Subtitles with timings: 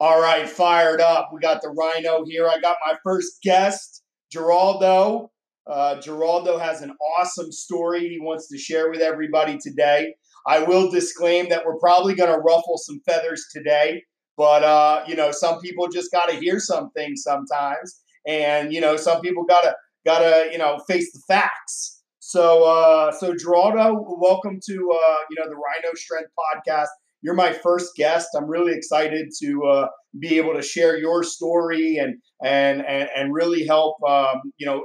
[0.00, 1.28] All right, fired up.
[1.30, 2.48] We got the Rhino here.
[2.48, 4.02] I got my first guest,
[4.34, 5.28] Geraldo.
[5.66, 10.14] Uh, Geraldo has an awesome story he wants to share with everybody today.
[10.46, 14.02] I will disclaim that we're probably going to ruffle some feathers today,
[14.38, 18.80] but uh, you know, some people just got to hear some things sometimes, and you
[18.80, 19.74] know, some people got to
[20.06, 22.02] got to you know face the facts.
[22.20, 26.88] So, uh, so Geraldo, welcome to uh, you know the Rhino Strength podcast
[27.22, 28.28] you're my first guest.
[28.36, 29.88] I'm really excited to uh,
[30.18, 34.82] be able to share your story and and and, and really help um, you know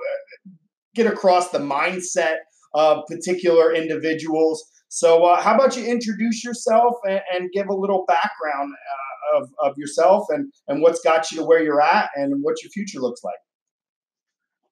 [0.95, 2.37] get across the mindset
[2.73, 4.63] of particular individuals.
[4.89, 9.49] So, uh, how about you introduce yourself and, and give a little background uh, of,
[9.61, 12.99] of yourself and, and what's got you to where you're at and what your future
[12.99, 13.35] looks like?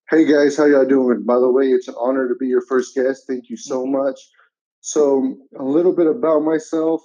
[0.10, 1.24] Hey guys, how y'all doing?
[1.26, 3.24] By the way, it's an honor to be your first guest.
[3.28, 3.98] Thank you so mm-hmm.
[3.98, 4.20] much.
[4.82, 7.02] So, a little bit about myself.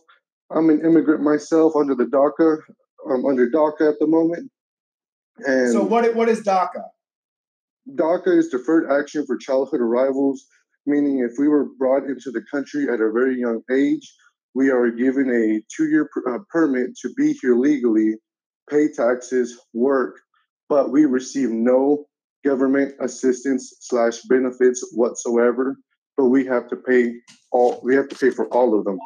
[0.51, 2.59] I'm an immigrant myself under the DACA.
[3.11, 4.51] I'm under DACA at the moment.
[5.39, 6.83] And so what what is DACA?
[7.95, 10.47] DACA is Deferred Action for Childhood Arrivals,
[10.87, 14.13] meaning if we were brought into the country at a very young age,
[14.55, 18.15] we are given a two-year uh, permit to be here legally,
[18.69, 20.17] pay taxes, work,
[20.69, 22.07] but we receive no
[22.45, 25.77] government assistance slash benefits whatsoever.
[26.17, 27.15] But we have to pay
[27.53, 28.99] all we have to pay for all of them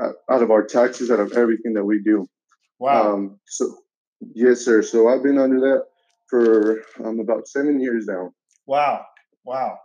[0.00, 2.28] out of our taxes, out of everything that we do.
[2.78, 3.14] Wow.
[3.14, 3.76] Um, so,
[4.34, 4.82] yes, sir.
[4.82, 5.84] So I've been under that
[6.28, 8.30] for um, about seven years now.
[8.66, 9.04] Wow.
[9.44, 9.78] Wow.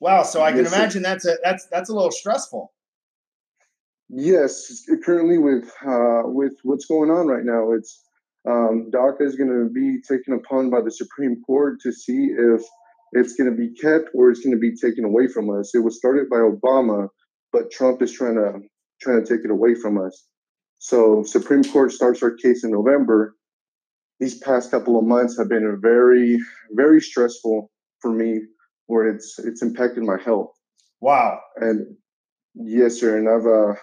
[0.00, 0.22] Wow.
[0.22, 1.08] So I can imagine sir.
[1.08, 2.72] that's a that's that's a little stressful.
[4.08, 8.02] Yes, currently with uh, with what's going on right now, it's
[8.48, 12.62] um, DACA is going to be taken upon by the Supreme Court to see if
[13.12, 15.74] it's going to be kept or it's going to be taken away from us.
[15.74, 17.08] It was started by Obama,
[17.52, 18.60] but Trump is trying to
[19.00, 20.26] trying to take it away from us.
[20.78, 23.34] So Supreme Court starts our case in November.
[24.20, 26.38] These past couple of months have been very,
[26.72, 27.70] very stressful
[28.00, 28.40] for me,
[28.86, 30.50] where it's it's impacted my health.
[31.00, 31.40] Wow.
[31.56, 31.96] And
[32.54, 33.18] yes, sir.
[33.18, 33.80] And I've uh,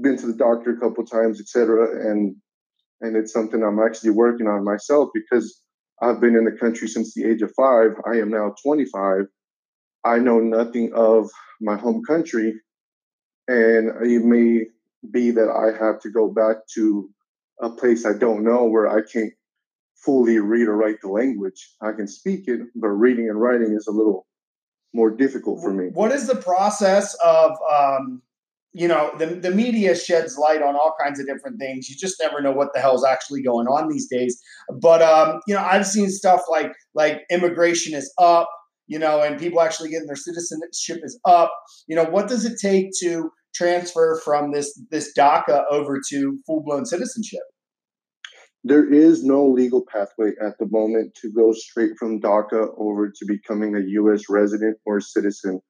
[0.00, 2.10] been to the doctor a couple times, etc.
[2.10, 2.36] And
[3.00, 5.62] and it's something I'm actually working on myself because
[6.02, 7.92] I've been in the country since the age of five.
[8.06, 9.26] I am now 25.
[10.04, 11.30] I know nothing of
[11.60, 12.54] my home country,
[13.50, 14.66] and it may
[15.10, 17.10] be that I have to go back to
[17.60, 19.32] a place I don't know where I can't
[19.96, 21.74] fully read or write the language.
[21.82, 24.26] I can speak it, but reading and writing is a little
[24.94, 25.88] more difficult for me.
[25.92, 28.22] What is the process of, um,
[28.72, 31.88] you know, the, the media sheds light on all kinds of different things.
[31.88, 34.40] You just never know what the hell is actually going on these days.
[34.80, 38.48] But, um, you know, I've seen stuff like, like immigration is up,
[38.86, 41.52] you know, and people actually getting their citizenship is up.
[41.88, 46.62] You know, what does it take to transfer from this this DACA over to full
[46.62, 47.42] blown citizenship?
[48.62, 53.26] There is no legal pathway at the moment to go straight from DACA over to
[53.26, 54.24] becoming a U.S.
[54.28, 55.60] resident or citizen.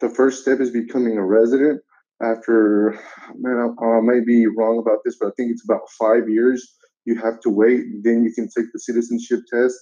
[0.00, 1.80] The first step is becoming a resident.
[2.22, 2.98] After,
[3.38, 6.76] man, I, I may be wrong about this, but I think it's about five years.
[7.06, 7.84] You have to wait.
[8.02, 9.76] Then you can take the citizenship test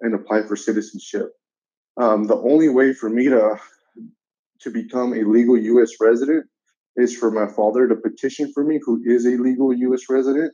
[0.00, 1.32] and apply for citizenship.
[2.00, 3.56] Um, the only way for me to
[4.60, 5.90] to become a legal U.S.
[6.00, 6.46] resident
[6.96, 10.02] is for my father to petition for me, who is a legal U.S.
[10.08, 10.52] resident.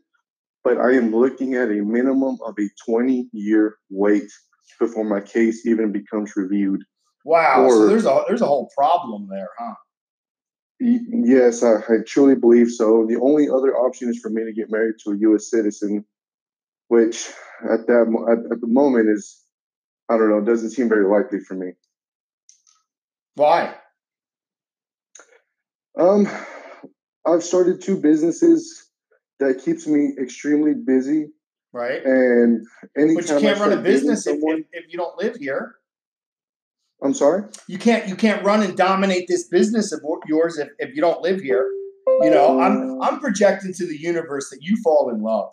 [0.64, 4.30] But I am looking at a minimum of a 20 year wait
[4.78, 6.82] before my case even becomes reviewed.
[7.24, 7.64] Wow.
[7.64, 9.74] Or, so there's a there's a whole problem there, huh?
[10.80, 13.04] Yes, I, I, truly believe so.
[13.08, 15.50] The only other option is for me to get married to a U.S.
[15.50, 16.04] citizen,
[16.86, 17.28] which
[17.68, 19.42] at that at, at the moment is,
[20.08, 21.72] I don't know, doesn't seem very likely for me.
[23.34, 23.74] Why?
[25.98, 26.28] Um,
[27.26, 28.90] I've started two businesses
[29.40, 31.30] that keeps me extremely busy.
[31.72, 32.02] Right.
[32.04, 32.66] And
[32.96, 35.76] anytime but you can't run a business someone, if, if you don't live here.
[37.02, 37.44] I'm sorry.
[37.68, 41.22] You can't you can't run and dominate this business of yours if, if you don't
[41.22, 41.70] live here.
[42.22, 45.52] You know, I'm I'm projecting to the universe that you fall in love.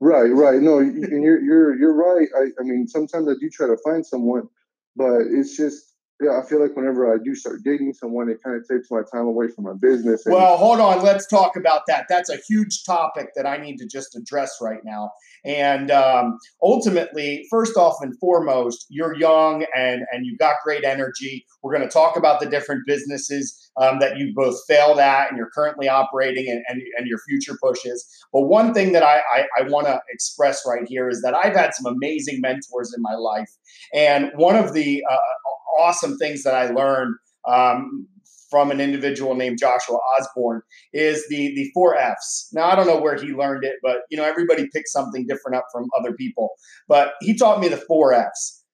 [0.00, 0.60] Right, right.
[0.60, 2.28] No, and you're you're you're right.
[2.36, 4.48] I, I mean, sometimes I do try to find someone,
[4.96, 5.93] but it's just
[6.24, 9.02] yeah, I feel like whenever I do start dating someone, it kind of takes my
[9.12, 10.22] time away from my business.
[10.26, 11.02] well, hold on.
[11.02, 12.06] Let's talk about that.
[12.08, 15.10] That's a huge topic that I need to just address right now.
[15.44, 21.44] And um, ultimately, first off and foremost, you're young and and you've got great energy.
[21.62, 25.36] We're going to talk about the different businesses um, that you both failed at and
[25.36, 28.06] you're currently operating and, and, and your future pushes.
[28.32, 31.54] But one thing that I, I, I want to express right here is that I've
[31.54, 33.50] had some amazing mentors in my life.
[33.92, 35.16] And one of the uh,
[35.78, 37.14] awesome things that I learned
[37.46, 38.06] um,
[38.50, 40.62] from an individual named Joshua Osborne
[40.92, 42.48] is the the four F's.
[42.52, 45.56] Now I don't know where he learned it, but you know everybody picks something different
[45.56, 46.50] up from other people.
[46.88, 48.64] But he taught me the four F's: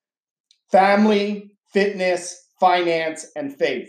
[0.70, 3.88] family, fitness, finance, and faith.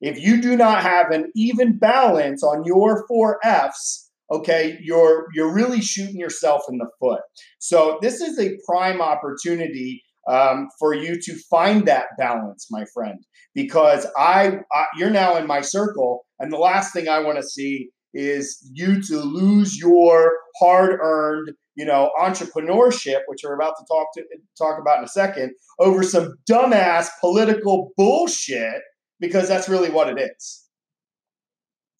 [0.00, 5.52] If you do not have an even balance on your four F's, okay, you're you're
[5.52, 7.22] really shooting yourself in the foot.
[7.58, 13.24] So this is a prime opportunity um, for you to find that balance, my friend,
[13.54, 17.42] because I, I you're now in my circle, and the last thing I want to
[17.42, 24.08] see is you to lose your hard-earned you know entrepreneurship which we're about to talk
[24.12, 24.24] to
[24.58, 28.82] talk about in a second over some dumbass political bullshit
[29.20, 30.68] because that's really what it is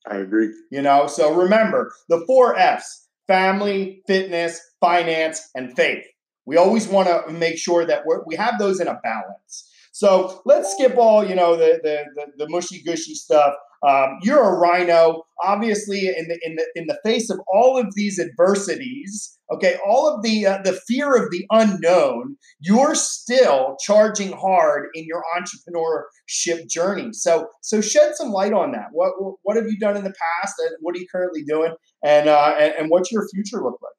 [0.06, 0.50] I agree.
[0.70, 6.04] You know, so remember the four F's family, fitness, finance, and faith.
[6.50, 9.70] We always want to make sure that we have those in a balance.
[9.92, 13.54] So let's skip all, you know, the the the, the mushy gushy stuff.
[13.88, 17.94] Um, you're a rhino, obviously, in the in the in the face of all of
[17.94, 19.38] these adversities.
[19.52, 22.36] Okay, all of the uh, the fear of the unknown.
[22.58, 27.10] You're still charging hard in your entrepreneurship journey.
[27.12, 28.88] So so shed some light on that.
[28.90, 29.12] What
[29.42, 31.74] what have you done in the past, and what are you currently doing,
[32.04, 33.98] and uh, and, and what's your future look like?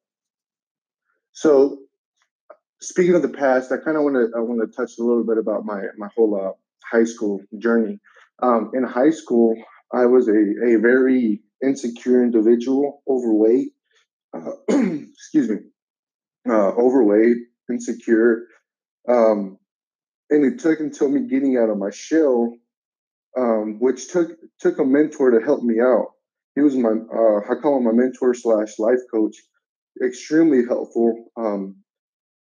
[1.31, 1.77] So
[2.81, 5.24] speaking of the past, I kind of want to I want to touch a little
[5.24, 6.51] bit about my my whole uh,
[6.83, 8.00] high school journey.
[8.42, 9.56] Um, in high school,
[9.94, 13.69] I was a, a very insecure individual, overweight.
[14.36, 15.57] Uh, excuse me,
[16.50, 17.38] uh, overweight,
[17.69, 18.48] insecure.
[19.07, 19.57] Um,
[20.30, 22.54] and it took until me getting out of my shell,
[23.38, 26.13] um, which took took a mentor to help me out.
[26.56, 29.38] He was my uh, I call him my mentor slash life coach.
[30.04, 31.25] Extremely helpful.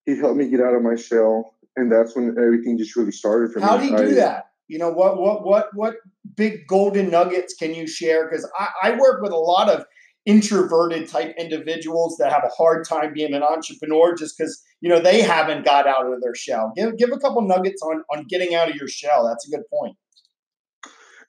[0.06, 3.52] He helped me get out of my shell, and that's when everything just really started
[3.52, 3.90] for How me.
[3.90, 4.46] How do you do I, that?
[4.68, 5.96] You know what what what what
[6.36, 8.28] big golden nuggets can you share?
[8.28, 9.84] Because I, I work with a lot of
[10.24, 15.00] introverted type individuals that have a hard time being an entrepreneur just because you know
[15.00, 16.72] they haven't got out of their shell.
[16.76, 19.26] Give give a couple nuggets on on getting out of your shell.
[19.26, 19.96] That's a good point.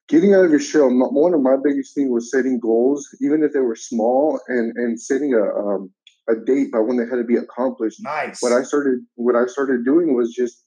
[0.10, 0.90] Getting out of your shell.
[0.90, 5.00] One of my biggest things was setting goals, even if they were small, and and
[5.00, 5.92] setting a um,
[6.30, 8.00] a date by when they had to be accomplished.
[8.02, 8.42] Nice.
[8.42, 10.64] What I started what I started doing was just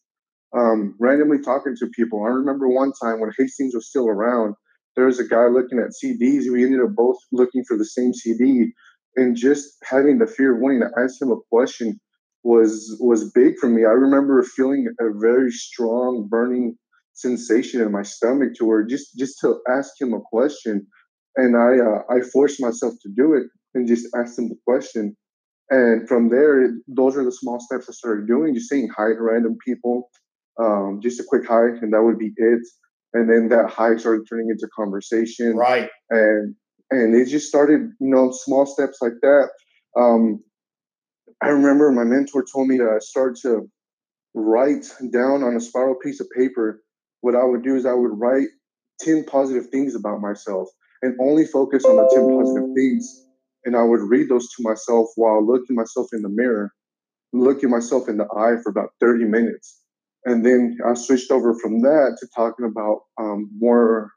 [0.56, 2.24] um, randomly talking to people.
[2.24, 4.54] I remember one time when Hastings was still around,
[4.96, 6.50] there was a guy looking at CDs.
[6.50, 8.72] We ended up both looking for the same CD,
[9.16, 12.00] and just having the fear of wanting to ask him a question
[12.42, 13.84] was was big for me.
[13.84, 16.76] I remember feeling a very strong burning
[17.12, 20.86] sensation in my stomach to where just just to ask him a question,
[21.36, 25.16] and I uh, I forced myself to do it and just ask him the question.
[25.70, 29.20] And from there, those are the small steps I started doing, just saying hi to
[29.20, 30.10] random people,
[30.60, 32.62] um, just a quick hi, and that would be it.
[33.12, 35.56] And then that hi started turning into conversation.
[35.56, 35.88] Right.
[36.10, 36.54] And
[36.90, 39.50] and it just started, you know, small steps like that.
[39.96, 40.42] Um,
[41.42, 43.70] I remember my mentor told me to start to
[44.34, 46.82] write down on a spiral piece of paper.
[47.20, 48.48] What I would do is I would write
[49.00, 50.68] 10 positive things about myself
[51.02, 53.26] and only focus on the 10 positive things.
[53.64, 56.72] And I would read those to myself while looking myself in the mirror,
[57.32, 59.80] looking myself in the eye for about 30 minutes
[60.24, 64.12] and then I switched over from that to talking about um, more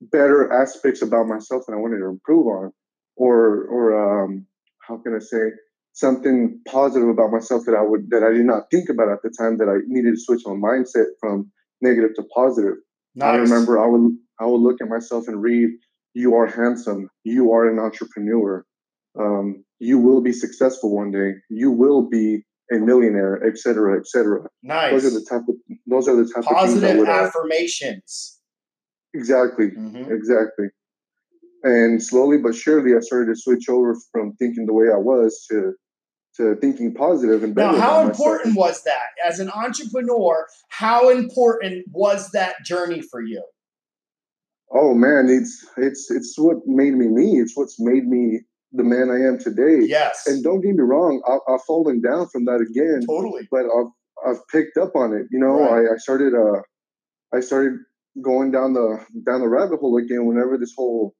[0.00, 2.72] better aspects about myself that I wanted to improve on,
[3.16, 4.46] or or um,
[4.86, 5.50] how can I say
[5.92, 9.30] something positive about myself that I would that I did not think about at the
[9.38, 12.74] time that I needed to switch my mindset from negative to positive.
[13.14, 13.26] Nice.
[13.28, 15.70] I remember I would I would look at myself and read,
[16.14, 17.08] "You are handsome.
[17.24, 18.64] You are an entrepreneur.
[19.18, 21.32] Um, you will be successful one day.
[21.50, 24.46] You will be a millionaire, et cetera, et cetera.
[24.62, 24.92] Nice.
[24.92, 28.38] Those are the type of those are the type positive of positive affirmations.
[29.14, 29.70] Exactly.
[29.70, 30.12] Mm-hmm.
[30.12, 30.66] Exactly.
[31.64, 35.46] And slowly but surely, I started to switch over from thinking the way I was
[35.50, 35.74] to
[36.36, 37.72] to thinking positive and better.
[37.72, 40.46] Now, how important was that as an entrepreneur?
[40.68, 43.44] How important was that journey for you?
[44.74, 47.40] Oh man, it's it's it's what made me me.
[47.40, 48.40] It's what's made me
[48.72, 49.86] the man I am today.
[49.86, 50.26] Yes.
[50.26, 53.02] And don't get me wrong, I, have fallen down from that again.
[53.06, 53.46] Totally.
[53.50, 53.92] But I've
[54.26, 55.26] I've picked up on it.
[55.30, 55.86] You know, right.
[55.90, 56.62] I, I started uh
[57.36, 57.78] I started
[58.22, 61.14] going down the down the rabbit hole again whenever this whole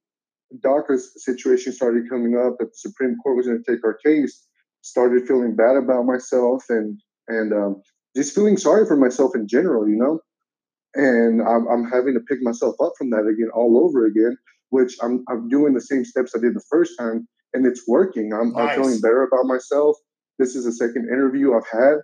[0.59, 4.47] DACA situation started coming up that the Supreme Court was going to take our case.
[4.81, 7.81] Started feeling bad about myself and and um,
[8.15, 9.87] just feeling sorry for myself in general.
[9.87, 10.19] You know.
[10.95, 14.37] And I'm, I'm having to pick myself up from that again all over again,
[14.69, 18.33] which I'm, I'm doing the same steps I did the first time and it's working.
[18.33, 18.77] I'm, nice.
[18.77, 19.97] I'm feeling better about myself.
[20.39, 21.97] This is the second interview I've had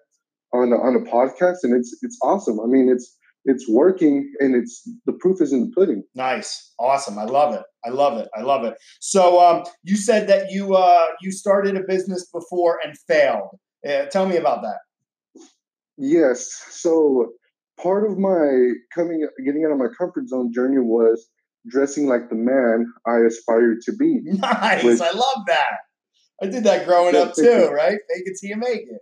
[0.53, 2.59] on a, on a podcast, and it's it's awesome.
[2.59, 6.03] I mean, it's it's working and it's the proof is in the pudding.
[6.15, 7.17] Nice, awesome.
[7.17, 7.63] I love it.
[7.85, 8.29] I love it.
[8.35, 8.75] I love it.
[8.99, 13.57] So um, you said that you uh, you started a business before and failed.
[13.87, 14.79] Uh, tell me about that.
[15.97, 16.49] Yes.
[16.69, 17.31] So
[17.81, 21.29] part of my coming getting out of my comfort zone journey was
[21.67, 24.21] dressing like the man I aspired to be.
[24.25, 24.83] Nice.
[24.83, 25.79] Which, I love that.
[26.41, 27.97] I did that growing up too, right?
[28.09, 29.01] Fake it till you make it.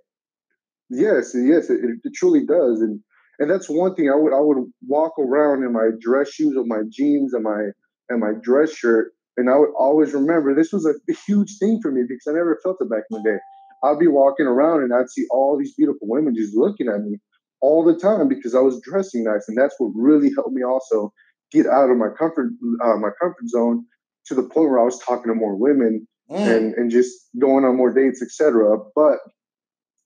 [0.89, 2.99] Yes, yes, it, it truly does, and
[3.39, 6.65] and that's one thing I would I would walk around in my dress shoes or
[6.65, 7.69] my jeans and my
[8.09, 10.93] and my dress shirt, and I would always remember this was a
[11.27, 13.37] huge thing for me because I never felt it back in the day.
[13.83, 17.19] I'd be walking around and I'd see all these beautiful women just looking at me
[17.61, 21.11] all the time because I was dressing nice, and that's what really helped me also
[21.51, 22.49] get out of my comfort
[22.83, 23.85] uh, my comfort zone
[24.25, 26.37] to the point where I was talking to more women mm.
[26.37, 28.77] and and just going on more dates, etc.
[28.95, 29.19] But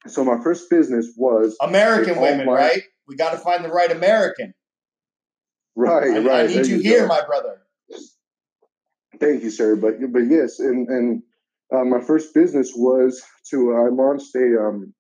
[0.07, 2.83] so my first business was American women, my, right?
[3.07, 4.53] We got to find the right American.
[5.75, 6.43] Right, I, right.
[6.43, 7.61] I need you, you here, my brother.
[9.19, 9.75] Thank you, sir.
[9.75, 11.23] But but yes, and and
[11.73, 14.93] uh, my first business was to I launched a um,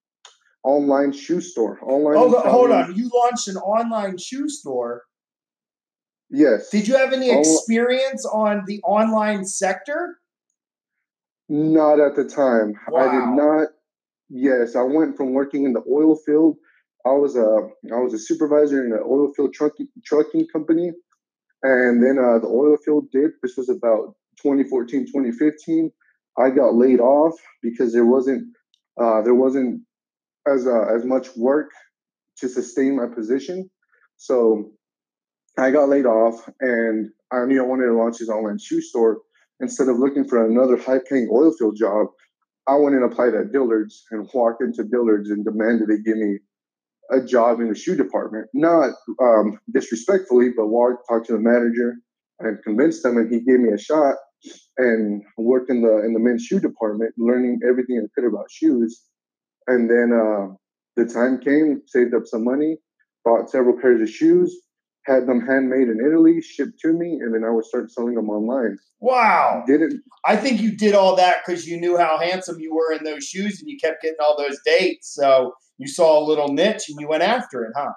[0.63, 1.79] online shoe store.
[1.83, 2.15] Online.
[2.17, 2.95] Oh, hold on.
[2.95, 5.03] You launched an online shoe store.
[6.29, 6.69] Yes.
[6.69, 10.17] Did you have any experience on the online sector?
[11.49, 12.75] Not at the time.
[12.87, 13.01] Wow.
[13.01, 13.67] I did not.
[14.29, 16.55] Yes, I went from working in the oil field.
[17.05, 20.91] I was a I was a supervisor in an oil field trucking trucking company,
[21.63, 23.31] and then uh, the oil field did.
[23.43, 25.91] This was about 2014, 2015.
[26.39, 28.47] I got laid off because there wasn't
[29.01, 29.81] uh, there wasn't
[30.47, 31.71] as uh, as much work
[32.37, 33.69] to sustain my position.
[34.17, 34.71] So
[35.57, 39.19] I got laid off, and I knew I wanted to launch this online shoe store.
[39.59, 42.07] Instead of looking for another high-paying oil field job,
[42.67, 46.39] I went and applied at Dillard's and walked into Dillard's and demanded they give me
[47.11, 48.47] a job in the shoe department.
[48.53, 51.97] Not um, disrespectfully, but walked, talked to the manager
[52.39, 54.15] and convinced him, and he gave me a shot
[54.77, 59.03] and worked in the in the men's shoe department, learning everything I could about shoes.
[59.67, 60.55] And then uh,
[60.95, 62.77] the time came, saved up some money,
[63.23, 64.55] bought several pairs of shoes,
[65.05, 68.29] had them handmade in Italy, shipped to me, and then I would start selling them
[68.29, 68.77] online.
[68.99, 69.63] Wow.
[69.65, 73.03] Didn't I think you did all that because you knew how handsome you were in
[73.03, 75.13] those shoes and you kept getting all those dates.
[75.13, 77.93] So you saw a little niche and you went after it, huh?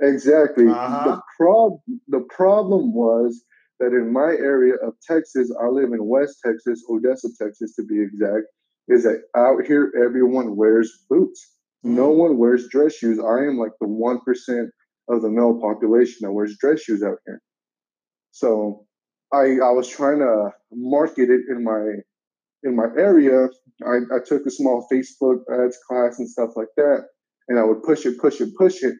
[0.00, 0.66] Exactly.
[0.68, 1.04] Uh-huh.
[1.04, 3.42] The prob the problem was
[3.80, 8.00] that in my area of Texas, I live in West Texas, Odessa, Texas to be
[8.00, 8.44] exact,
[8.88, 11.54] is that out here everyone wears boots.
[11.84, 11.90] Mm.
[11.90, 13.18] No one wears dress shoes.
[13.18, 14.70] I am like the one percent
[15.08, 17.40] of the male population that wears dress shoes out here.
[18.30, 18.86] So
[19.32, 21.96] I I was trying to market it in my
[22.64, 23.48] in my area.
[23.84, 27.06] I, I took a small Facebook ads class and stuff like that,
[27.48, 28.94] and I would push it, push it, push it.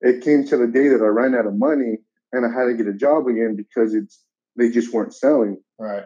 [0.00, 1.98] It came to the day that I ran out of money
[2.32, 4.24] and I had to get a job again because it's
[4.56, 5.62] they just weren't selling.
[5.78, 6.04] Right.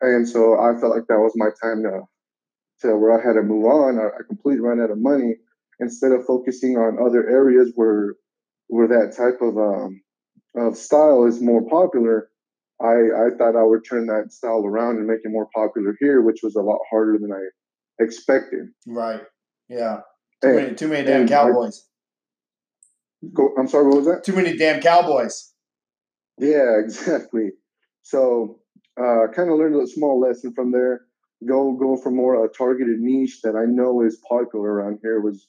[0.00, 2.02] And so I felt like that was my time to
[2.80, 3.98] to where I had to move on.
[3.98, 5.34] I, I completely ran out of money
[5.80, 8.14] instead of focusing on other areas where
[8.68, 10.00] where that type of um,
[10.56, 12.28] of style is more popular.
[12.80, 16.22] I, I thought I would turn that style around and make it more popular here,
[16.22, 18.68] which was a lot harder than I expected.
[18.86, 19.20] Right.
[19.68, 20.00] Yeah.
[20.40, 21.86] Too and, many, too many damn cowboys.
[23.22, 23.86] I, go, I'm sorry.
[23.86, 24.24] What was that?
[24.24, 25.52] Too many damn cowboys.
[26.38, 27.50] Yeah, exactly.
[28.02, 28.59] So,
[29.34, 31.02] kind of learned a small lesson from there.
[31.48, 35.48] Go, go for more a targeted niche that I know is popular around here was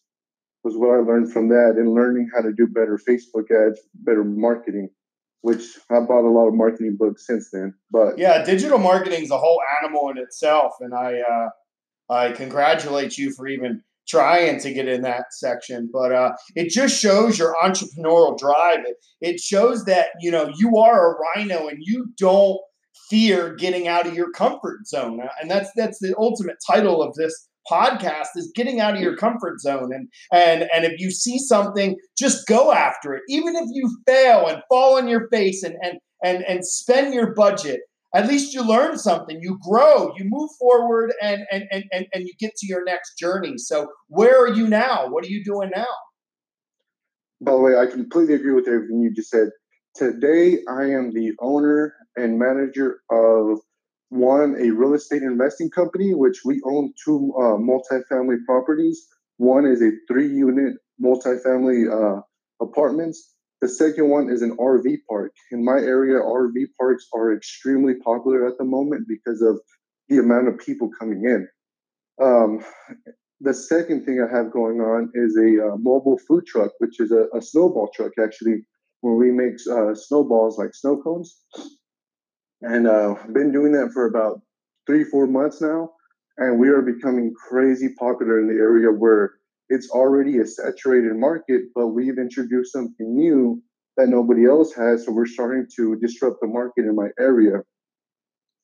[0.64, 4.24] was what I learned from that and learning how to do better Facebook ads, better
[4.24, 4.90] marketing,
[5.42, 7.74] which I bought a lot of marketing books since then.
[7.90, 11.50] But yeah, digital marketing is a whole animal in itself, and I uh,
[12.14, 15.90] I congratulate you for even trying to get in that section.
[15.92, 18.80] But uh, it just shows your entrepreneurial drive.
[18.86, 22.60] It, it shows that you know you are a rhino and you don't
[23.10, 27.14] fear getting out of your comfort zone, uh, and that's that's the ultimate title of
[27.16, 29.92] this podcast is getting out of your comfort zone.
[29.94, 33.24] And and and if you see something just go after it.
[33.30, 37.34] Even if you fail and fall on your face and and and, and spend your
[37.34, 37.82] budget
[38.14, 39.40] at least you learn something.
[39.42, 43.18] You grow you move forward and, and and and and you get to your next
[43.18, 43.58] journey.
[43.58, 45.08] So where are you now?
[45.10, 45.86] What are you doing now?
[47.44, 49.50] By the way i completely agree with everything you just said.
[49.96, 53.60] Today i am the owner and manager of
[54.10, 59.08] one, a real estate investing company, which we own two uh, multifamily properties.
[59.38, 62.22] One is a three unit multifamily uh,
[62.62, 63.34] apartments.
[63.62, 65.32] The second one is an RV park.
[65.52, 69.60] In my area, RV parks are extremely popular at the moment because of
[70.10, 71.48] the amount of people coming in.
[72.22, 72.66] Um,
[73.40, 77.12] the second thing I have going on is a uh, mobile food truck, which is
[77.12, 78.66] a, a, snowball truck actually,
[79.02, 81.40] where we make uh, snowballs like snow cones.
[82.62, 84.42] And uh, I've been doing that for about
[84.86, 85.92] three, four months now.
[86.38, 89.34] And we are becoming crazy popular in the area where
[89.70, 93.62] it's already a saturated market, but we've introduced something new
[93.98, 95.06] that nobody else has.
[95.06, 97.62] So we're starting to disrupt the market in my area.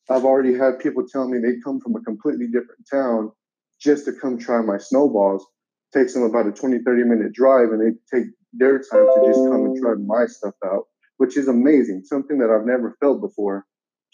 [0.09, 3.31] I've already had people tell me they come from a completely different town
[3.79, 5.45] just to come try my snowballs.
[5.93, 9.39] Takes them about a 20, 30 minute drive and they take their time to just
[9.39, 10.85] come and try my stuff out,
[11.17, 12.03] which is amazing.
[12.05, 13.65] Something that I've never felt before,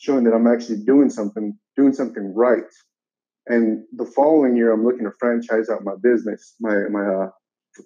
[0.03, 2.63] showing that I'm actually doing something, doing something right.
[3.47, 7.29] And the following year, I'm looking to franchise out my business, my my uh,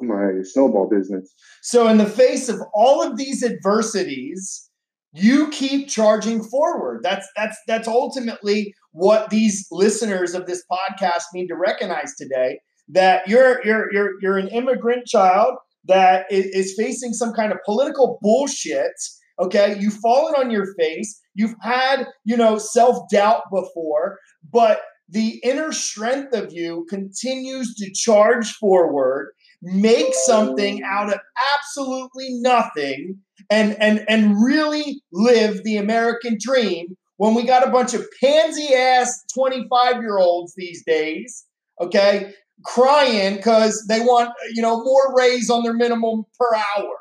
[0.02, 1.34] my snowball business.
[1.62, 4.70] So, in the face of all of these adversities,
[5.14, 7.02] you keep charging forward.
[7.04, 12.60] That's that's that's ultimately what these listeners of this podcast need to recognize today.
[12.90, 15.56] That you're you're you're you're an immigrant child
[15.86, 18.94] that is facing some kind of political bullshit.
[19.40, 21.20] Okay, you've fallen on your face.
[21.36, 24.20] You've had you know self doubt before,
[24.52, 31.20] but the inner strength of you continues to charge forward make something out of
[31.58, 33.18] absolutely nothing
[33.50, 36.96] and and and really live the american dream.
[37.18, 41.46] When we got a bunch of pansy ass 25 year olds these days
[41.82, 46.98] okay crying because they want you know more raise on their minimum per hour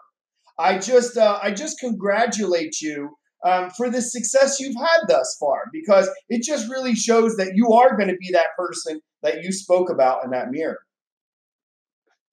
[0.59, 3.11] i just uh, i just congratulate you
[3.45, 7.73] um, for the success you've had thus far because it just really shows that you
[7.73, 10.79] are going to be that person that you spoke about in that mirror.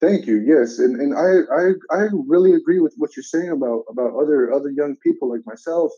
[0.00, 0.42] Thank you.
[0.44, 4.52] Yes, and and I I I really agree with what you're saying about about other
[4.52, 5.92] other young people like myself.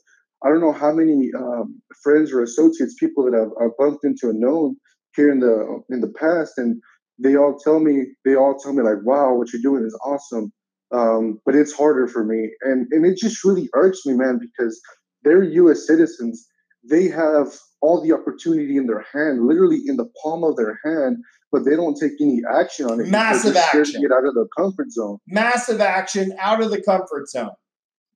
[0.44, 4.28] I don't know how many um, friends or associates, people that I've, I've bumped into
[4.28, 4.76] and known
[5.16, 6.80] here in the in the past, and
[7.18, 10.52] they all tell me they all tell me like, "Wow, what you're doing is awesome."
[10.92, 14.80] Um, but it's harder for me, and and it just really irks me, man, because
[15.22, 15.86] they're U.S.
[15.86, 16.46] citizens.
[16.88, 17.48] They have
[17.80, 21.18] all the opportunity in their hand, literally in the palm of their hand,
[21.50, 23.08] but they don't take any action on it.
[23.08, 24.00] Massive action.
[24.00, 25.18] get out of the comfort zone.
[25.26, 27.50] Massive action out of the comfort zone.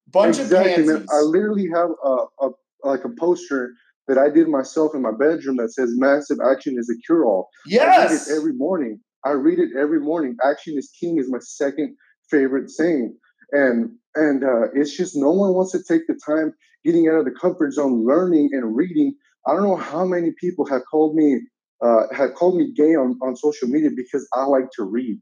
[0.09, 0.87] Bunch exactly, of pansies.
[0.87, 1.07] Man.
[1.13, 2.51] I literally have a, a
[2.85, 3.73] like a poster
[4.09, 7.99] that I did myself in my bedroom that says "Massive action is a cure-all." Yes.
[7.99, 9.01] I read it every morning.
[9.25, 10.37] I read it every morning.
[10.45, 11.97] Action is king is my second
[12.31, 13.17] favorite saying,
[13.53, 16.53] and and uh, it's just no one wants to take the time
[16.85, 19.15] getting out of the comfort zone, learning and reading.
[19.47, 21.41] I don't know how many people have called me
[21.83, 25.19] uh, have called me gay on, on social media because I like to read,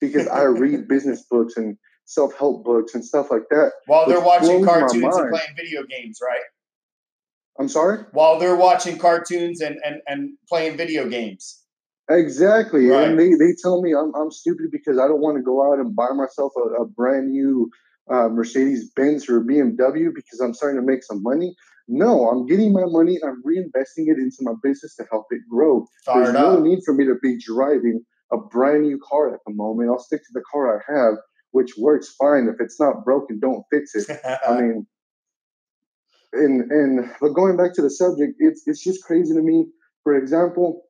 [0.00, 3.72] because I read business books and self help books and stuff like that.
[3.86, 6.40] While they're watching cartoons and playing video games, right?
[7.58, 8.04] I'm sorry.
[8.12, 11.62] While they're watching cartoons and and, and playing video games.
[12.10, 13.08] Exactly, right.
[13.08, 15.78] and they, they tell me I'm I'm stupid because I don't want to go out
[15.78, 17.70] and buy myself a, a brand new
[18.10, 21.54] uh, Mercedes Benz or BMW because I'm starting to make some money.
[21.86, 25.86] No, I'm getting my money I'm reinvesting it into my business to help it grow.
[26.04, 29.52] Fired There's no need for me to be driving a brand new car at the
[29.54, 29.90] moment.
[29.90, 31.14] I'll stick to the car I have,
[31.52, 32.48] which works fine.
[32.48, 34.18] If it's not broken, don't fix it.
[34.46, 34.86] I mean,
[36.32, 39.66] and and but going back to the subject, it's it's just crazy to me.
[40.04, 40.87] For example,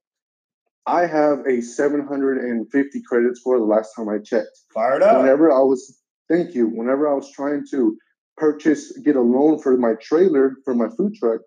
[0.88, 4.58] I have a 750 credit score the last time I checked.
[4.72, 5.20] Fired up.
[5.20, 5.98] Whenever I was
[6.28, 6.68] Thank you.
[6.68, 7.96] Whenever I was trying to
[8.36, 11.40] purchase, get a loan for my trailer for my food truck,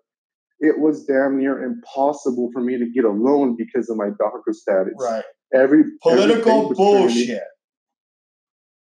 [0.58, 4.52] it was damn near impossible for me to get a loan because of my DACA
[4.52, 4.94] status.
[4.98, 5.24] Right.
[5.54, 7.42] Every political bullshit.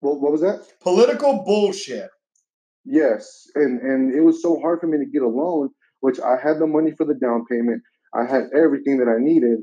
[0.01, 0.61] What, what was that?
[0.81, 2.09] Political bullshit.
[2.85, 6.37] Yes, and and it was so hard for me to get a loan, which I
[6.41, 7.81] had the money for the down payment.
[8.13, 9.59] I had everything that I needed,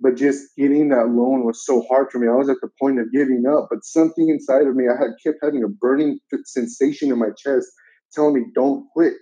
[0.00, 2.28] but just getting that loan was so hard for me.
[2.28, 5.12] I was at the point of giving up, but something inside of me, I had
[5.24, 7.66] kept having a burning sensation in my chest
[8.12, 9.14] telling me, don't quit,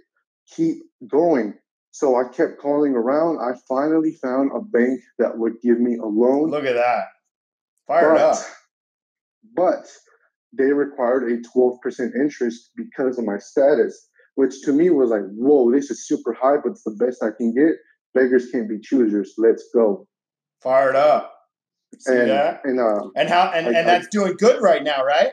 [0.54, 1.54] keep going.
[1.92, 3.38] So I kept calling around.
[3.38, 6.50] I finally found a bank that would give me a loan.
[6.50, 7.04] Look at that.
[7.86, 8.38] Fired but, up.
[9.54, 9.86] But
[10.56, 11.78] they required a 12%
[12.20, 16.56] interest because of my status, which to me was like, whoa, this is super high,
[16.62, 17.76] but it's the best I can get.
[18.12, 19.34] Beggars can't be choosers.
[19.38, 20.08] Let's go.
[20.64, 21.34] Fired up.
[21.98, 22.62] See and, that?
[22.64, 25.32] And, uh, and how and, I, and that's I, doing good right now, right?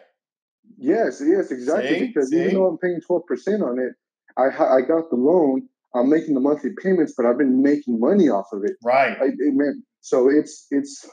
[0.78, 2.00] Yes, yes, exactly.
[2.00, 2.08] See?
[2.08, 2.42] because See?
[2.42, 3.22] even though I'm paying 12%
[3.62, 3.94] on it,
[4.38, 5.68] I I got the loan.
[5.96, 8.74] I'm making the monthly payments, but I've been making money off of it.
[8.84, 9.18] Right.
[9.22, 11.10] I, man, so it's it's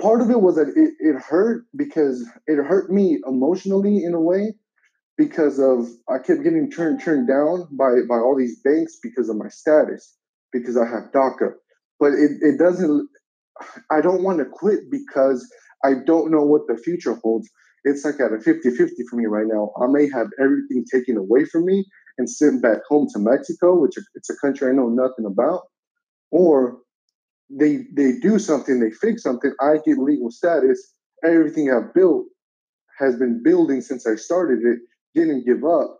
[0.00, 4.20] part of it was that it, it hurt because it hurt me emotionally in a
[4.20, 4.54] way
[5.18, 9.36] because of I kept getting turned turned down by by all these banks because of
[9.36, 10.16] my status
[10.60, 11.52] because I have DACA.
[11.98, 13.08] But it, it doesn't
[13.90, 15.48] I don't want to quit because
[15.84, 17.48] I don't know what the future holds.
[17.84, 19.70] It's like at a 50 50 for me right now.
[19.80, 21.84] I may have everything taken away from me
[22.18, 25.62] and sent back home to Mexico, which it's a country I know nothing about,
[26.30, 26.78] or
[27.50, 30.94] they they do something, they fix something, I get legal status.
[31.24, 32.26] Everything I've built
[32.98, 34.80] has been building since I started it,
[35.14, 35.98] didn't give up,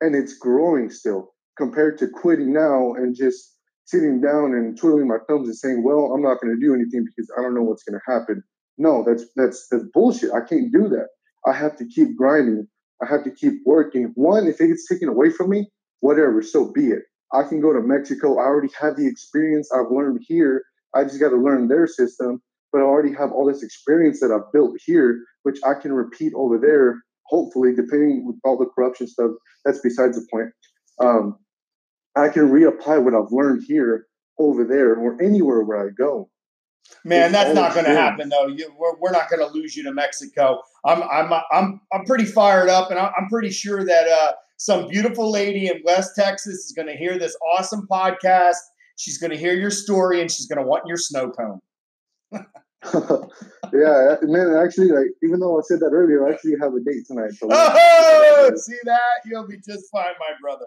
[0.00, 3.56] and it's growing still compared to quitting now and just
[3.92, 7.04] sitting down and twiddling my thumbs and saying, "Well, I'm not going to do anything
[7.04, 8.42] because I don't know what's going to happen."
[8.78, 10.32] No, that's that's that's bullshit.
[10.32, 11.08] I can't do that.
[11.46, 12.66] I have to keep grinding.
[13.02, 14.12] I have to keep working.
[14.14, 15.68] One, if it gets taken away from me,
[16.00, 17.02] whatever, so be it.
[17.32, 18.38] I can go to Mexico.
[18.38, 20.62] I already have the experience I've learned here.
[20.94, 22.42] I just got to learn their system.
[22.72, 26.32] But I already have all this experience that I've built here, which I can repeat
[26.34, 27.02] over there.
[27.26, 29.32] Hopefully, depending with all the corruption stuff,
[29.64, 30.50] that's besides the point.
[31.00, 31.36] Um,
[32.16, 34.06] I can reapply what I've learned here
[34.38, 36.28] over there or anywhere where I go.
[37.04, 38.46] Man, it's that's not going to happen though.
[38.46, 40.60] You, we're, we're not going to lose you to Mexico.
[40.84, 45.30] I'm I'm I'm I'm pretty fired up, and I'm pretty sure that uh, some beautiful
[45.30, 48.56] lady in West Texas is going to hear this awesome podcast.
[48.96, 51.60] She's going to hear your story, and she's going to want your snow cone.
[52.92, 54.54] yeah, man.
[54.56, 57.32] Actually, like even though I said that earlier, I actually have a date tonight.
[57.32, 59.22] So oh, see that?
[59.24, 60.66] You'll be just fine, my brother.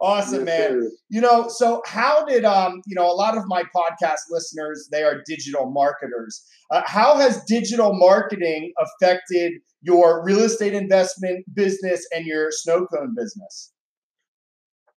[0.00, 0.90] Awesome, man.
[1.10, 5.02] You know, so how did um, you know, a lot of my podcast listeners, they
[5.02, 6.42] are digital marketers.
[6.70, 13.14] Uh, how has digital marketing affected your real estate investment business and your snow cone
[13.14, 13.72] business?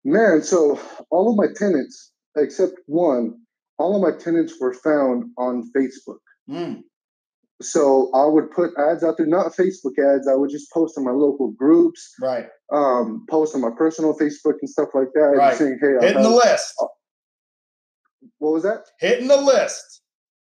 [0.04, 3.34] Man, so all of my tenants, except one,
[3.78, 6.18] all of my tenants were found on Facebook.
[6.48, 6.82] Mm.
[7.62, 10.26] So I would put ads out there, not Facebook ads.
[10.26, 12.48] I would just post in my local groups, right?
[12.72, 15.56] Um, post on my personal Facebook and stuff like that, right?
[15.56, 16.86] Saying, "Hey, hitting the list." Uh,
[18.38, 18.86] what was that?
[18.98, 20.02] Hitting the list.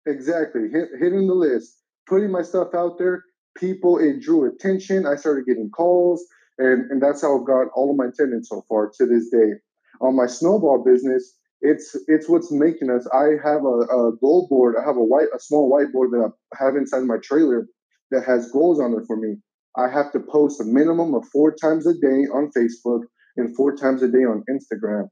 [0.07, 3.25] Exactly, Hit, hitting the list, putting my stuff out there.
[3.57, 5.07] People, it drew attention.
[5.07, 6.25] I started getting calls,
[6.59, 9.55] and and that's how I've got all of my tenants so far to this day.
[10.01, 13.07] On my snowball business, it's it's what's making us.
[13.13, 14.75] I have a, a goal board.
[14.81, 17.67] I have a white a small whiteboard that I have inside my trailer
[18.11, 19.37] that has goals on it for me.
[19.77, 23.03] I have to post a minimum of four times a day on Facebook
[23.37, 25.09] and four times a day on Instagram.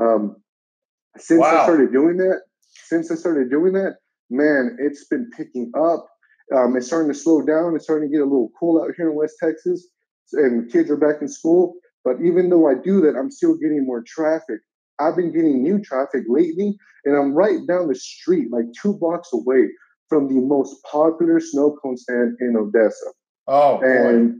[0.00, 0.36] Um,
[1.18, 1.60] since wow.
[1.60, 2.40] I started doing that,
[2.86, 3.96] since I started doing that,
[4.30, 6.06] man, it's been picking up.
[6.54, 7.74] Um, it's starting to slow down.
[7.74, 9.88] It's starting to get a little cool out here in West Texas,
[10.32, 11.74] and kids are back in school.
[12.04, 14.60] But even though I do that, I'm still getting more traffic.
[15.00, 19.28] I've been getting new traffic lately, and I'm right down the street, like two blocks
[19.32, 19.68] away
[20.08, 23.12] from the most popular snow cone stand in Odessa.
[23.46, 24.32] Oh, and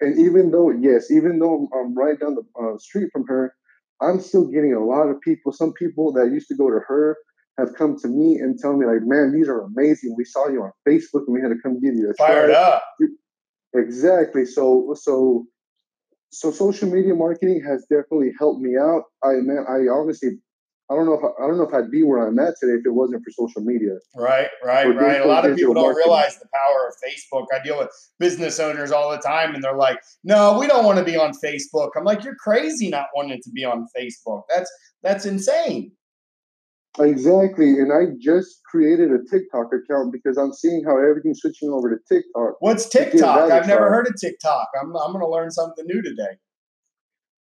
[0.00, 0.06] boy.
[0.06, 3.54] and even though yes, even though I'm right down the uh, street from her,
[4.00, 5.52] I'm still getting a lot of people.
[5.52, 7.16] Some people that used to go to her
[7.58, 10.14] have come to me and tell me like, "Man, these are amazing.
[10.16, 12.60] We saw you on Facebook, and we had to come give you a fired try.
[12.60, 12.84] up."
[13.74, 14.44] Exactly.
[14.44, 15.46] So so
[16.30, 19.04] so social media marketing has definitely helped me out.
[19.22, 20.30] I man, I honestly,
[20.90, 22.74] I don't know if I, I don't know if I'd be where I'm at today
[22.74, 23.96] if it wasn't for social media.
[24.16, 25.20] Right, right, right.
[25.20, 26.04] A lot of people don't marketing.
[26.06, 27.46] realize the power of Facebook.
[27.54, 27.88] I deal with
[28.18, 31.32] business owners all the time, and they're like, "No, we don't want to be on
[31.44, 34.42] Facebook." I'm like, "You're crazy not wanting to be on Facebook.
[34.54, 34.70] That's
[35.02, 35.92] that's insane."
[36.98, 37.78] Exactly.
[37.78, 41.96] And I just created a TikTok account because I'm seeing how everything's switching over to
[42.12, 42.56] TikTok.
[42.60, 43.50] What's TikTok?
[43.50, 44.68] I've never heard of TikTok.
[44.80, 46.38] I'm, I'm going to learn something new today.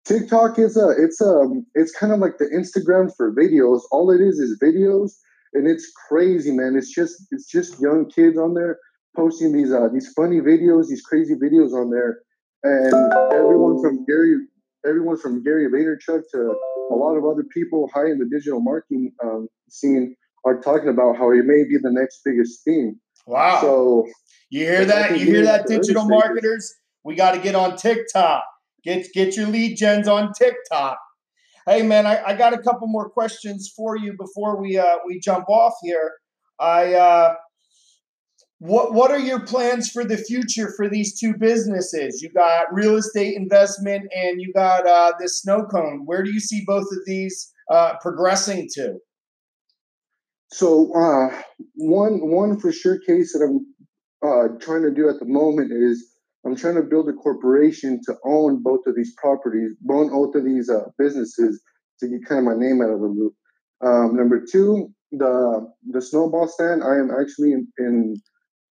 [0.05, 3.81] TikTok is a it's a um, it's kind of like the Instagram for videos.
[3.91, 5.11] All it is is videos,
[5.53, 6.75] and it's crazy, man.
[6.77, 8.79] It's just it's just young kids on there
[9.17, 12.19] posting these uh these funny videos, these crazy videos on there,
[12.63, 12.93] and
[13.33, 14.37] everyone from Gary
[14.85, 16.55] everyone from Gary Vaynerchuk to
[16.91, 21.17] a lot of other people high in the digital marketing um, scene are talking about
[21.17, 22.99] how it may be the next biggest thing.
[23.25, 23.59] Wow.
[23.61, 24.07] So
[24.49, 25.19] you hear that?
[25.19, 26.73] You hear that, digital marketers?
[27.03, 28.43] We got to get on TikTok.
[28.83, 30.97] Get get your lead gens on TikTok.
[31.67, 35.19] Hey man, I, I got a couple more questions for you before we uh, we
[35.19, 36.13] jump off here.
[36.59, 37.35] I uh,
[38.59, 42.21] what what are your plans for the future for these two businesses?
[42.21, 46.03] You got real estate investment and you got uh, this snow cone.
[46.05, 48.97] Where do you see both of these uh, progressing to?
[50.51, 51.41] So uh,
[51.75, 53.65] one one for sure case that I'm
[54.27, 56.13] uh, trying to do at the moment is
[56.45, 60.45] I'm trying to build a corporation to own both of these properties, own both of
[60.45, 61.61] these uh, businesses
[61.99, 63.33] to get kind of my name out of the loop.
[63.85, 66.83] Um, number two, the the snowball stand.
[66.83, 68.15] I am actually in, in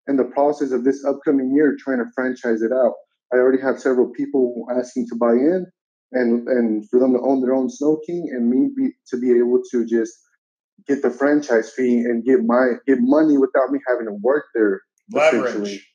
[0.08, 2.94] in the process of this upcoming year trying to franchise it out.
[3.32, 5.66] I already have several people asking to buy in
[6.12, 9.36] and and for them to own their own Snow King and me be, to be
[9.36, 10.14] able to just
[10.86, 14.82] get the franchise fee and get my get money without me having to work there.
[15.12, 15.86] Leverage,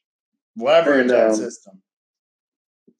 [0.57, 1.81] leverage and, that um, system.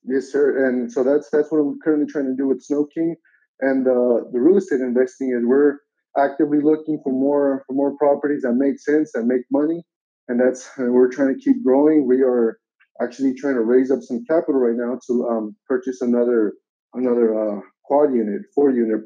[0.03, 0.67] Yes, sir.
[0.67, 3.15] And so that's that's what I'm currently trying to do with Snow King,
[3.59, 5.77] and uh, the real estate investing is we're
[6.17, 9.83] actively looking for more for more properties that make sense that make money,
[10.27, 12.07] and that's and we're trying to keep growing.
[12.07, 12.59] We are
[13.01, 16.53] actually trying to raise up some capital right now to um, purchase another
[16.93, 19.01] another uh, quad unit, four unit.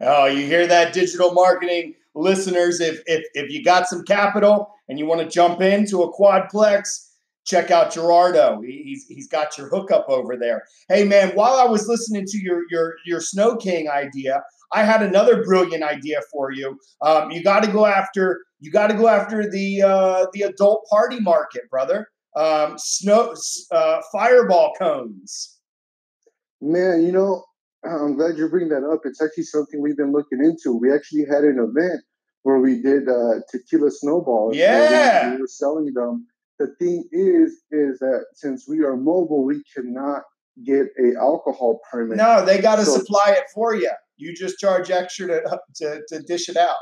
[0.00, 2.80] Oh, you hear that, digital marketing listeners?
[2.80, 7.08] If if if you got some capital and you want to jump into a quadplex,
[7.46, 8.60] check out Gerardo.
[8.60, 10.64] He's he's got your hookup over there.
[10.88, 15.02] Hey man, while I was listening to your your your Snow King idea, I had
[15.02, 16.78] another brilliant idea for you.
[17.02, 20.86] Um, you got to go after you got to go after the uh, the adult
[20.90, 22.08] party market, brother.
[22.36, 23.34] Um, snow
[23.70, 25.58] uh, fireball cones.
[26.60, 27.44] Man, you know,
[27.84, 29.00] I'm glad you're bringing that up.
[29.04, 30.76] It's actually something we've been looking into.
[30.76, 32.02] We actually had an event
[32.42, 34.56] where we did uh, tequila snowballs.
[34.56, 36.26] Yeah, we, we were selling them.
[36.58, 40.22] The thing is, is that since we are mobile, we cannot
[40.64, 42.16] get a alcohol permit.
[42.16, 43.90] No, they got to so, supply it for you.
[44.16, 46.76] You just charge extra to, uh, to, to dish it out.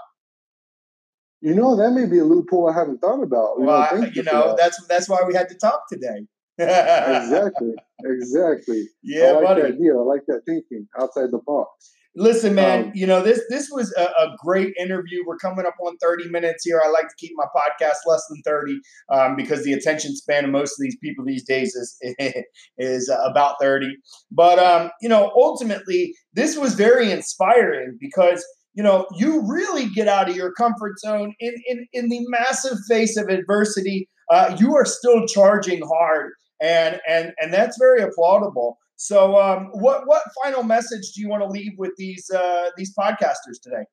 [1.40, 3.56] You know, that may be a loophole I haven't thought about.
[3.58, 4.56] You well, know, I, you know, that.
[4.56, 6.26] that's that's why we had to talk today.
[6.58, 7.74] exactly.
[8.04, 8.88] Exactly.
[9.02, 9.62] Yeah, I like buddy.
[9.62, 9.96] that idea.
[9.96, 11.92] I like that thinking outside the box.
[12.16, 15.24] Listen, man, um, you know this this was a, a, great interview.
[15.26, 16.80] We're coming up on 30 minutes here.
[16.84, 18.78] I like to keep my podcast less than 30
[19.12, 21.98] um, because the attention span of most of these people these days is
[22.78, 23.96] is about 30.
[24.30, 30.06] But um, you know, ultimately, this was very inspiring because you know you really get
[30.06, 34.08] out of your comfort zone in in, in the massive face of adversity.
[34.30, 36.30] Uh, you are still charging hard,
[36.62, 38.74] and and and that's very applaudable.
[38.96, 42.94] So, um, what what final message do you want to leave with these uh, these
[42.96, 43.84] podcasters today?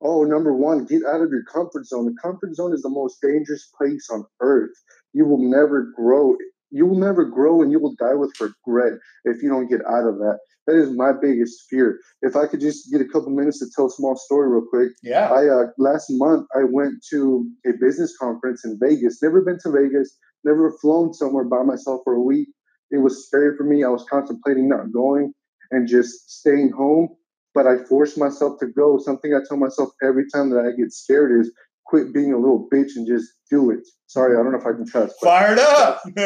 [0.00, 2.06] Oh, number one, get out of your comfort zone.
[2.06, 4.74] The comfort zone is the most dangerous place on earth.
[5.12, 6.36] You will never grow.
[6.70, 10.06] You will never grow, and you will die with regret if you don't get out
[10.06, 10.38] of that.
[10.66, 11.98] That is my biggest fear.
[12.22, 14.90] If I could just get a couple minutes to tell a small story real quick.
[15.02, 15.28] Yeah.
[15.28, 19.20] I uh, last month I went to a business conference in Vegas.
[19.20, 20.16] Never been to Vegas.
[20.44, 22.48] Never flown somewhere by myself for a week
[22.92, 23.82] it was scary for me.
[23.82, 25.32] I was contemplating not going
[25.70, 27.08] and just staying home,
[27.54, 28.98] but I forced myself to go.
[28.98, 31.50] Something I tell myself every time that I get scared is
[31.86, 33.88] quit being a little bitch and just do it.
[34.06, 35.14] Sorry, I don't know if I can trust.
[35.22, 36.02] Fired up.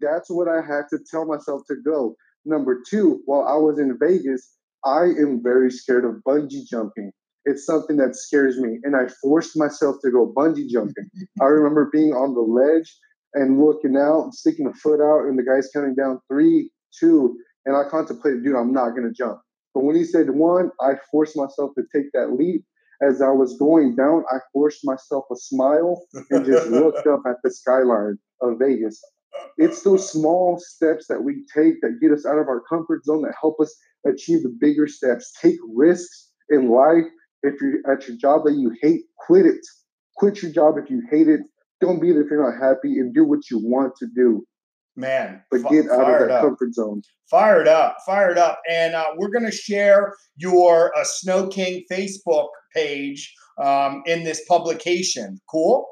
[0.00, 2.14] that's what I had to tell myself to go.
[2.44, 7.10] Number two, while I was in Vegas, I am very scared of bungee jumping.
[7.44, 8.78] It's something that scares me.
[8.84, 11.10] And I forced myself to go bungee jumping.
[11.40, 12.96] I remember being on the ledge
[13.34, 17.76] and looking out, sticking a foot out, and the guy's counting down three, two, and
[17.76, 19.40] I contemplated, dude, I'm not gonna jump.
[19.74, 22.64] But when he said one, I forced myself to take that leap.
[23.02, 27.36] As I was going down, I forced myself a smile and just looked up at
[27.42, 29.02] the skyline of Vegas.
[29.58, 33.22] It's those small steps that we take that get us out of our comfort zone
[33.22, 33.74] that help us
[34.06, 35.32] achieve the bigger steps.
[35.42, 37.04] Take risks in life.
[37.42, 39.60] If you're at your job that you hate, quit it.
[40.16, 41.40] Quit your job if you hate it
[41.84, 44.44] don't be there if you're not happy and do what you want to do.
[44.96, 46.42] Man, but get out of that up.
[46.42, 47.02] comfort zone.
[47.28, 52.46] Fired up, fired up, and uh, we're going to share your uh, Snow King Facebook
[52.72, 55.40] page um, in this publication.
[55.50, 55.84] Cool.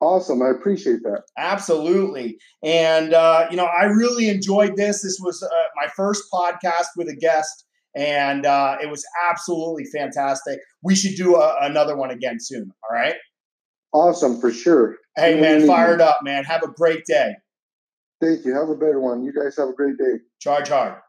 [0.00, 0.42] Awesome.
[0.42, 1.24] I appreciate that.
[1.38, 2.38] Absolutely.
[2.62, 5.02] And, uh, you know, I really enjoyed this.
[5.02, 10.58] This was uh, my first podcast with a guest, and uh, it was absolutely fantastic.
[10.82, 12.70] We should do a, another one again soon.
[12.82, 13.16] All right.
[13.96, 14.98] Awesome for sure.
[15.16, 16.44] Hey man, fired up, man.
[16.44, 17.34] Have a great day.
[18.20, 18.54] Thank you.
[18.54, 19.24] Have a better one.
[19.24, 20.18] You guys have a great day.
[20.38, 21.00] Charge hard.